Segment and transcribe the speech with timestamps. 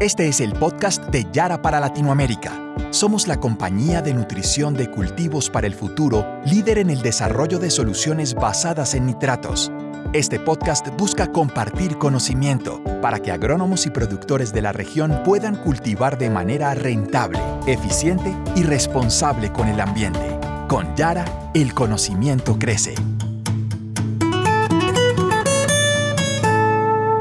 [0.00, 2.52] Este es el podcast de Yara para Latinoamérica.
[2.90, 7.68] Somos la compañía de nutrición de cultivos para el futuro, líder en el desarrollo de
[7.68, 9.72] soluciones basadas en nitratos.
[10.12, 16.16] Este podcast busca compartir conocimiento para que agrónomos y productores de la región puedan cultivar
[16.16, 20.38] de manera rentable, eficiente y responsable con el ambiente.
[20.68, 21.24] Con Yara,
[21.54, 22.94] el conocimiento crece.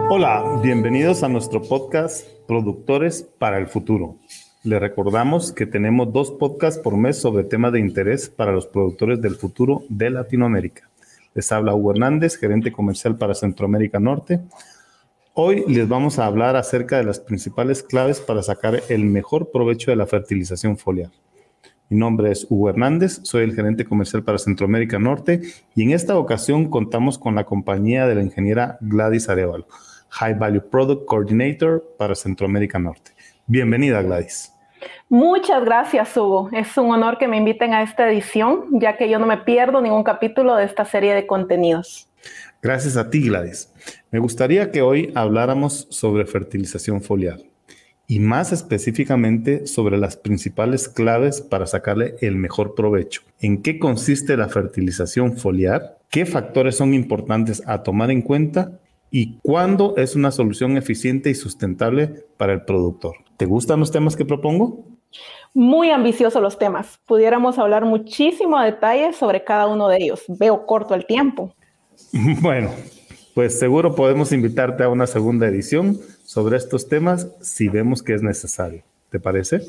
[0.10, 4.16] Hola, bienvenidos a nuestro podcast Productores para el Futuro.
[4.64, 9.22] Le recordamos que tenemos dos podcasts por mes sobre temas de interés para los productores
[9.22, 10.90] del futuro de Latinoamérica.
[11.34, 14.40] Les habla Hugo Hernández, gerente comercial para Centroamérica Norte.
[15.34, 19.92] Hoy les vamos a hablar acerca de las principales claves para sacar el mejor provecho
[19.92, 21.12] de la fertilización foliar.
[21.90, 25.42] Mi nombre es Hugo Hernández, soy el gerente comercial para Centroamérica Norte
[25.76, 29.68] y en esta ocasión contamos con la compañía de la ingeniera Gladys Arevalo
[30.10, 33.12] High Value Product Coordinator para Centroamérica Norte.
[33.46, 34.54] Bienvenida, Gladys.
[35.10, 36.50] Muchas gracias, Hugo.
[36.52, 39.82] Es un honor que me inviten a esta edición, ya que yo no me pierdo
[39.82, 42.10] ningún capítulo de esta serie de contenidos.
[42.62, 43.72] Gracias a ti, Gladys.
[44.12, 47.40] Me gustaría que hoy habláramos sobre fertilización foliar
[48.08, 53.22] y más específicamente sobre las principales claves para sacarle el mejor provecho.
[53.40, 56.00] ¿En qué consiste la fertilización foliar?
[56.10, 58.80] ¿Qué factores son importantes a tomar en cuenta?
[59.12, 63.16] Y cuándo es una solución eficiente y sustentable para el productor.
[63.38, 64.86] ¿Te gustan los temas que propongo?
[65.54, 67.00] Muy ambiciosos los temas.
[67.06, 70.24] Pudiéramos hablar muchísimo a detalle sobre cada uno de ellos.
[70.28, 71.54] Veo corto el tiempo.
[72.42, 72.70] Bueno,
[73.34, 78.22] pues seguro podemos invitarte a una segunda edición sobre estos temas si vemos que es
[78.22, 78.84] necesario.
[79.10, 79.62] ¿Te parece?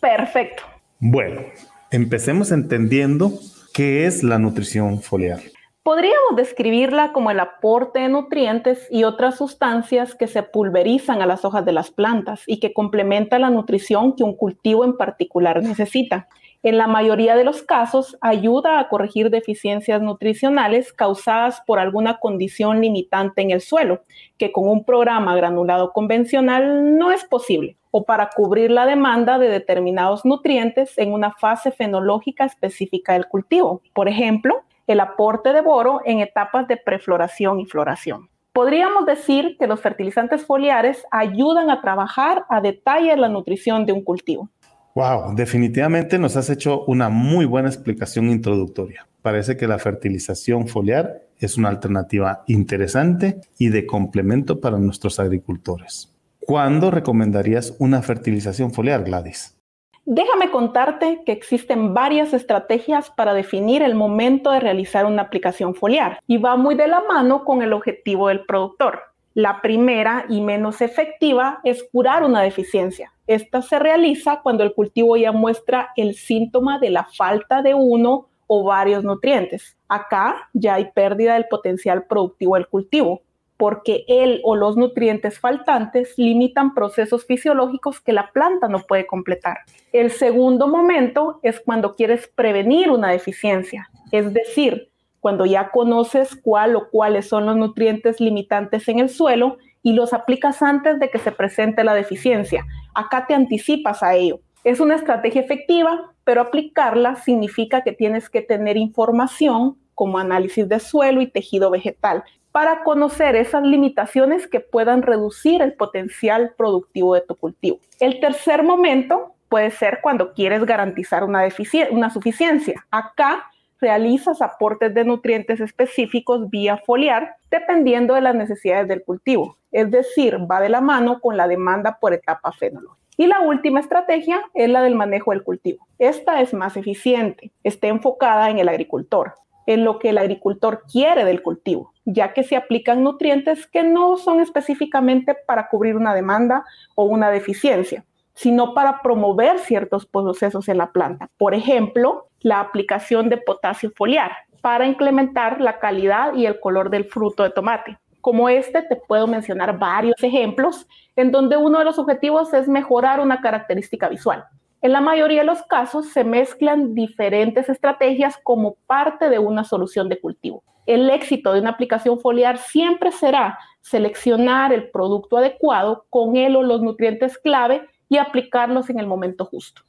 [0.00, 0.62] Perfecto.
[0.98, 1.42] Bueno,
[1.90, 3.32] empecemos entendiendo
[3.72, 5.40] qué es la nutrición foliar.
[5.82, 11.44] Podríamos describirla como el aporte de nutrientes y otras sustancias que se pulverizan a las
[11.44, 16.28] hojas de las plantas y que complementa la nutrición que un cultivo en particular necesita.
[16.62, 22.80] En la mayoría de los casos ayuda a corregir deficiencias nutricionales causadas por alguna condición
[22.80, 24.04] limitante en el suelo,
[24.38, 29.48] que con un programa granulado convencional no es posible, o para cubrir la demanda de
[29.48, 33.82] determinados nutrientes en una fase fenológica específica del cultivo.
[33.92, 38.28] Por ejemplo, el aporte de boro en etapas de prefloración y floración.
[38.52, 44.04] Podríamos decir que los fertilizantes foliares ayudan a trabajar a detalle la nutrición de un
[44.04, 44.50] cultivo.
[44.94, 49.06] Wow, definitivamente nos has hecho una muy buena explicación introductoria.
[49.22, 56.12] Parece que la fertilización foliar es una alternativa interesante y de complemento para nuestros agricultores.
[56.40, 59.56] ¿Cuándo recomendarías una fertilización foliar, Gladys?
[60.04, 66.18] Déjame contarte que existen varias estrategias para definir el momento de realizar una aplicación foliar
[66.26, 69.00] y va muy de la mano con el objetivo del productor.
[69.34, 73.12] La primera y menos efectiva es curar una deficiencia.
[73.28, 78.26] Esta se realiza cuando el cultivo ya muestra el síntoma de la falta de uno
[78.48, 79.76] o varios nutrientes.
[79.88, 83.22] Acá ya hay pérdida del potencial productivo del cultivo
[83.62, 89.58] porque él o los nutrientes faltantes limitan procesos fisiológicos que la planta no puede completar.
[89.92, 94.90] El segundo momento es cuando quieres prevenir una deficiencia, es decir,
[95.20, 100.12] cuando ya conoces cuál o cuáles son los nutrientes limitantes en el suelo y los
[100.12, 102.66] aplicas antes de que se presente la deficiencia.
[102.96, 104.40] Acá te anticipas a ello.
[104.64, 110.80] Es una estrategia efectiva, pero aplicarla significa que tienes que tener información como análisis de
[110.80, 117.22] suelo y tejido vegetal para conocer esas limitaciones que puedan reducir el potencial productivo de
[117.22, 117.80] tu cultivo.
[117.98, 122.86] El tercer momento puede ser cuando quieres garantizar una, suficiencia.
[122.90, 129.56] Acá realizas aportes de nutrientes específicos vía foliar dependiendo de las necesidades del cultivo.
[129.72, 133.00] Es decir, va de la mano con la demanda por etapa fenológica.
[133.16, 135.86] Y la última estrategia es la del manejo del cultivo.
[135.98, 139.34] Esta es más eficiente, está enfocada en el agricultor
[139.66, 144.16] en lo que el agricultor quiere del cultivo, ya que se aplican nutrientes que no
[144.16, 146.64] son específicamente para cubrir una demanda
[146.94, 148.04] o una deficiencia,
[148.34, 151.28] sino para promover ciertos procesos en la planta.
[151.38, 157.04] Por ejemplo, la aplicación de potasio foliar para incrementar la calidad y el color del
[157.04, 157.98] fruto de tomate.
[158.20, 160.86] Como este, te puedo mencionar varios ejemplos
[161.16, 164.44] en donde uno de los objetivos es mejorar una característica visual.
[164.82, 170.08] En la mayoría de los casos se mezclan diferentes estrategias como parte de una solución
[170.08, 170.64] de cultivo.
[170.86, 176.64] El éxito de una aplicación foliar siempre será seleccionar el producto adecuado con él o
[176.64, 179.82] los nutrientes clave y aplicarlos en el momento justo.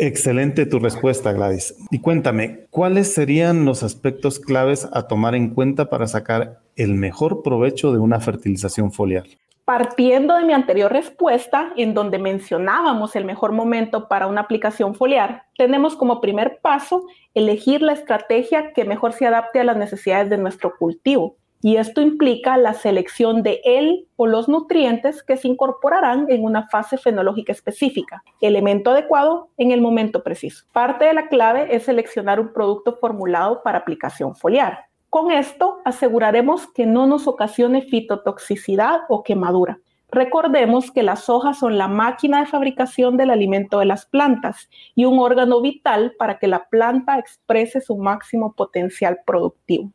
[0.00, 1.76] Excelente tu respuesta, Gladys.
[1.92, 7.44] Y cuéntame, ¿cuáles serían los aspectos claves a tomar en cuenta para sacar el mejor
[7.44, 9.26] provecho de una fertilización foliar?
[9.64, 15.44] Partiendo de mi anterior respuesta, en donde mencionábamos el mejor momento para una aplicación foliar,
[15.56, 20.38] tenemos como primer paso elegir la estrategia que mejor se adapte a las necesidades de
[20.38, 21.36] nuestro cultivo.
[21.64, 26.66] Y esto implica la selección de él o los nutrientes que se incorporarán en una
[26.66, 30.64] fase fenológica específica, elemento adecuado en el momento preciso.
[30.72, 34.86] Parte de la clave es seleccionar un producto formulado para aplicación foliar.
[35.12, 39.78] Con esto aseguraremos que no nos ocasione fitotoxicidad o quemadura.
[40.10, 45.04] Recordemos que las hojas son la máquina de fabricación del alimento de las plantas y
[45.04, 49.92] un órgano vital para que la planta exprese su máximo potencial productivo.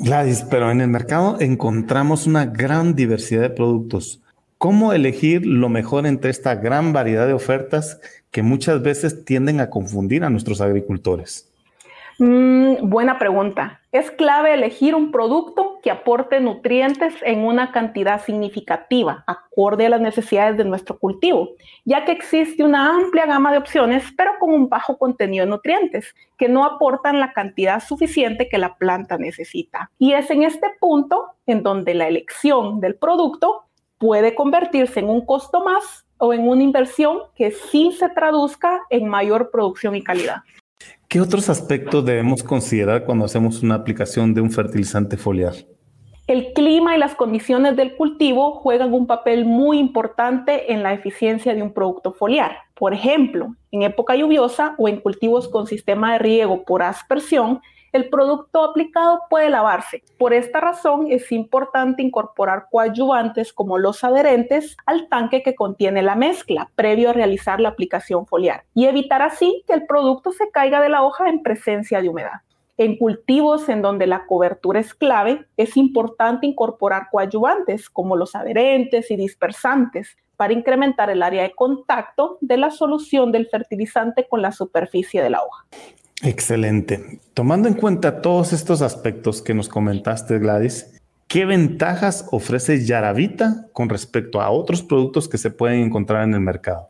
[0.00, 4.20] Gladys, pero en el mercado encontramos una gran diversidad de productos.
[4.58, 8.00] ¿Cómo elegir lo mejor entre esta gran variedad de ofertas
[8.32, 11.52] que muchas veces tienden a confundir a nuestros agricultores?
[12.18, 13.82] Mm, buena pregunta.
[13.92, 20.00] Es clave elegir un producto que aporte nutrientes en una cantidad significativa, acorde a las
[20.00, 21.50] necesidades de nuestro cultivo,
[21.84, 26.14] ya que existe una amplia gama de opciones, pero con un bajo contenido de nutrientes,
[26.38, 29.90] que no aportan la cantidad suficiente que la planta necesita.
[29.98, 33.64] Y es en este punto en donde la elección del producto
[33.98, 39.06] puede convertirse en un costo más o en una inversión que sí se traduzca en
[39.06, 40.38] mayor producción y calidad.
[41.08, 45.54] ¿Qué otros aspectos debemos considerar cuando hacemos una aplicación de un fertilizante foliar?
[46.26, 51.54] El clima y las condiciones del cultivo juegan un papel muy importante en la eficiencia
[51.54, 52.56] de un producto foliar.
[52.74, 57.60] Por ejemplo, en época lluviosa o en cultivos con sistema de riego por aspersión,
[57.92, 60.02] el producto aplicado puede lavarse.
[60.18, 66.14] Por esta razón es importante incorporar coadyuvantes como los adherentes al tanque que contiene la
[66.14, 70.80] mezcla previo a realizar la aplicación foliar y evitar así que el producto se caiga
[70.80, 72.40] de la hoja en presencia de humedad.
[72.78, 79.10] En cultivos en donde la cobertura es clave, es importante incorporar coadyuvantes como los adherentes
[79.10, 84.52] y dispersantes para incrementar el área de contacto de la solución del fertilizante con la
[84.52, 85.64] superficie de la hoja.
[86.22, 87.20] Excelente.
[87.34, 90.98] Tomando en cuenta todos estos aspectos que nos comentaste, Gladys,
[91.28, 96.40] ¿qué ventajas ofrece Yaravita con respecto a otros productos que se pueden encontrar en el
[96.40, 96.88] mercado?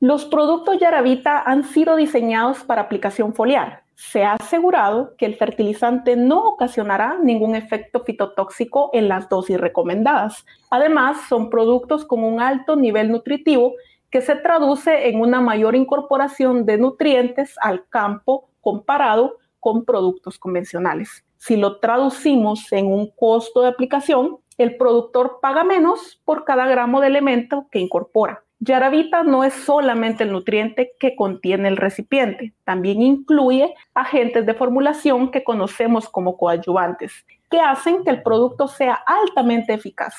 [0.00, 3.84] Los productos Yaravita han sido diseñados para aplicación foliar.
[3.94, 10.44] Se ha asegurado que el fertilizante no ocasionará ningún efecto fitotóxico en las dosis recomendadas.
[10.70, 13.74] Además, son productos con un alto nivel nutritivo
[14.10, 21.24] que se traduce en una mayor incorporación de nutrientes al campo comparado con productos convencionales.
[21.36, 27.00] Si lo traducimos en un costo de aplicación, el productor paga menos por cada gramo
[27.00, 28.42] de elemento que incorpora.
[28.60, 35.30] Yaravita no es solamente el nutriente que contiene el recipiente, también incluye agentes de formulación
[35.30, 37.12] que conocemos como coadyuvantes,
[37.50, 40.14] que hacen que el producto sea altamente eficaz.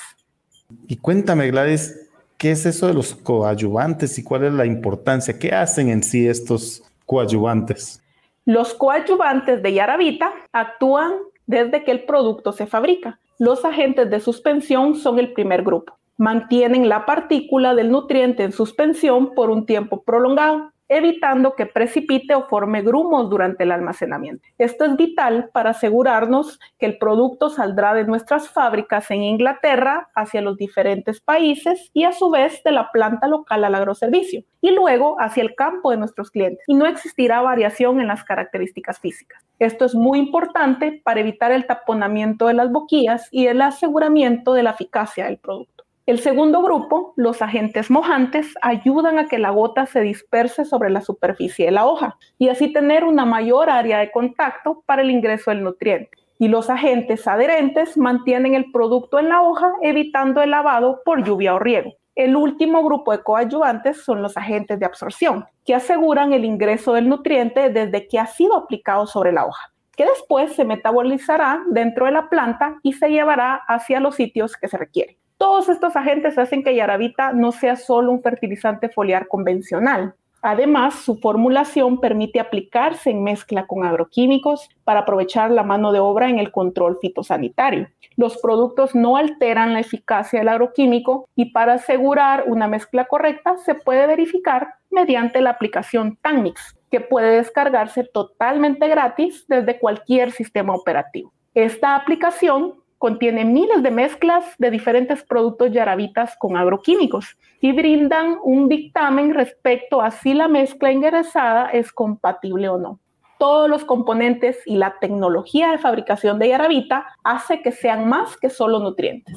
[0.86, 2.08] Y cuéntame, Gladys,
[2.38, 5.38] ¿qué es eso de los coadyuvantes y cuál es la importancia?
[5.38, 8.00] ¿Qué hacen en sí estos coadyuvantes?
[8.46, 11.14] Los coadyuvantes de Yaravita actúan
[11.46, 13.18] desde que el producto se fabrica.
[13.40, 15.98] Los agentes de suspensión son el primer grupo.
[16.16, 22.46] Mantienen la partícula del nutriente en suspensión por un tiempo prolongado evitando que precipite o
[22.46, 24.46] forme grumos durante el almacenamiento.
[24.58, 30.42] Esto es vital para asegurarnos que el producto saldrá de nuestras fábricas en Inglaterra hacia
[30.42, 35.16] los diferentes países y a su vez de la planta local al agroservicio y luego
[35.20, 39.44] hacia el campo de nuestros clientes y no existirá variación en las características físicas.
[39.58, 44.62] Esto es muy importante para evitar el taponamiento de las boquillas y el aseguramiento de
[44.62, 45.85] la eficacia del producto.
[46.06, 51.00] El segundo grupo, los agentes mojantes, ayudan a que la gota se disperse sobre la
[51.00, 55.50] superficie de la hoja y así tener una mayor área de contacto para el ingreso
[55.50, 56.10] del nutriente.
[56.38, 61.56] Y los agentes adherentes mantienen el producto en la hoja evitando el lavado por lluvia
[61.56, 61.94] o riego.
[62.14, 67.08] El último grupo de coadyuvantes son los agentes de absorción, que aseguran el ingreso del
[67.08, 72.12] nutriente desde que ha sido aplicado sobre la hoja, que después se metabolizará dentro de
[72.12, 75.16] la planta y se llevará hacia los sitios que se requieren.
[75.38, 80.14] Todos estos agentes hacen que Yaravita no sea solo un fertilizante foliar convencional.
[80.40, 86.30] Además, su formulación permite aplicarse en mezcla con agroquímicos para aprovechar la mano de obra
[86.30, 87.88] en el control fitosanitario.
[88.16, 93.74] Los productos no alteran la eficacia del agroquímico y para asegurar una mezcla correcta se
[93.74, 101.32] puede verificar mediante la aplicación Tanmix, que puede descargarse totalmente gratis desde cualquier sistema operativo.
[101.54, 108.68] Esta aplicación contiene miles de mezclas de diferentes productos yarabitas con agroquímicos y brindan un
[108.68, 113.00] dictamen respecto a si la mezcla ingresada es compatible o no.
[113.38, 118.48] Todos los componentes y la tecnología de fabricación de yarabita hace que sean más que
[118.48, 119.36] solo nutrientes.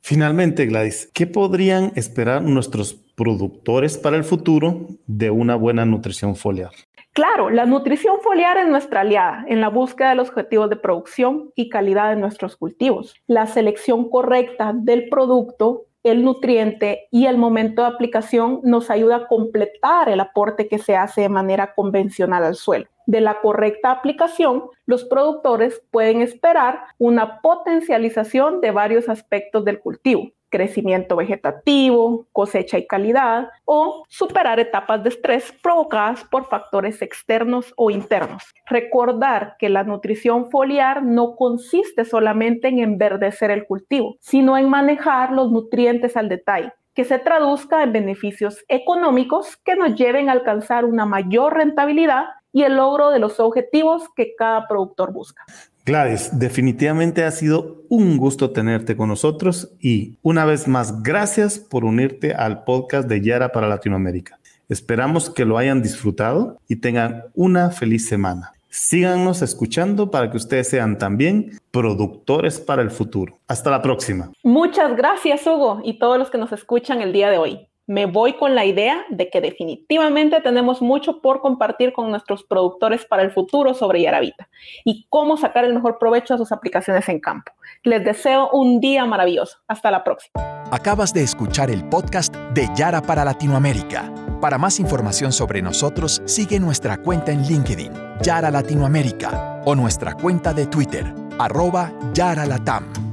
[0.00, 6.72] Finalmente, Gladys, ¿qué podrían esperar nuestros productores para el futuro de una buena nutrición foliar?
[7.14, 11.52] Claro, la nutrición foliar es nuestra aliada en la búsqueda de los objetivos de producción
[11.54, 13.14] y calidad de nuestros cultivos.
[13.28, 19.26] La selección correcta del producto el nutriente y el momento de aplicación nos ayuda a
[19.26, 22.86] completar el aporte que se hace de manera convencional al suelo.
[23.06, 30.30] De la correcta aplicación, los productores pueden esperar una potencialización de varios aspectos del cultivo,
[30.54, 37.90] crecimiento vegetativo, cosecha y calidad, o superar etapas de estrés provocadas por factores externos o
[37.90, 38.44] internos.
[38.66, 45.32] Recordar que la nutrición foliar no consiste solamente en enverdecer el cultivo, sino en manejar
[45.32, 50.84] los nutrientes al detalle que se traduzca en beneficios económicos que nos lleven a alcanzar
[50.84, 55.44] una mayor rentabilidad y el logro de los objetivos que cada productor busca.
[55.86, 61.84] Gladys, definitivamente ha sido un gusto tenerte con nosotros y una vez más, gracias por
[61.84, 64.38] unirte al podcast de Yara para Latinoamérica.
[64.70, 68.54] Esperamos que lo hayan disfrutado y tengan una feliz semana.
[68.70, 73.38] Síganos escuchando para que ustedes sean también productores para el futuro.
[73.46, 74.32] Hasta la próxima.
[74.42, 78.34] Muchas gracias, Hugo, y todos los que nos escuchan el día de hoy me voy
[78.34, 83.30] con la idea de que definitivamente tenemos mucho por compartir con nuestros productores para el
[83.30, 84.48] futuro sobre Yaravita
[84.84, 87.52] y cómo sacar el mejor provecho a sus aplicaciones en campo.
[87.82, 89.58] Les deseo un día maravilloso.
[89.68, 90.32] Hasta la próxima.
[90.70, 94.12] Acabas de escuchar el podcast de Yara para Latinoamérica.
[94.40, 100.52] Para más información sobre nosotros, sigue nuestra cuenta en LinkedIn, Yara Latinoamérica, o nuestra cuenta
[100.52, 101.04] de Twitter,
[101.38, 103.03] arroba Yara Latam.